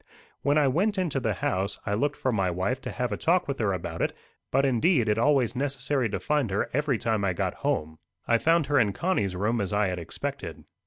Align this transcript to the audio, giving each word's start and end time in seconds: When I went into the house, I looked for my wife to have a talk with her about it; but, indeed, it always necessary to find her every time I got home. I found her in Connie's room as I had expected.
When 0.41 0.57
I 0.57 0.67
went 0.67 0.97
into 0.97 1.19
the 1.19 1.35
house, 1.45 1.77
I 1.85 1.93
looked 1.93 2.17
for 2.17 2.31
my 2.31 2.49
wife 2.49 2.81
to 2.81 2.91
have 2.91 3.11
a 3.11 3.17
talk 3.17 3.47
with 3.47 3.59
her 3.59 3.71
about 3.71 4.01
it; 4.01 4.13
but, 4.49 4.65
indeed, 4.65 5.07
it 5.07 5.19
always 5.19 5.55
necessary 5.55 6.09
to 6.09 6.19
find 6.19 6.49
her 6.49 6.71
every 6.73 6.97
time 6.97 7.23
I 7.23 7.33
got 7.33 7.53
home. 7.61 7.99
I 8.27 8.39
found 8.39 8.65
her 8.65 8.79
in 8.79 8.93
Connie's 8.93 9.35
room 9.35 9.61
as 9.61 9.71
I 9.71 9.89
had 9.89 9.99
expected. 9.99 10.63